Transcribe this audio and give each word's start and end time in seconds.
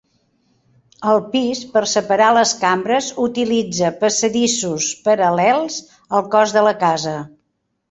Al 1.09 1.19
pis, 1.35 1.61
per 1.75 1.83
separar 1.91 2.29
les 2.37 2.53
cambres 2.63 3.11
utilitza 3.27 3.93
passadissos 4.01 4.89
paral·lels 5.11 5.79
al 6.21 6.29
cos 6.35 6.59
de 6.59 6.67
la 6.71 6.77
casa. 6.89 7.17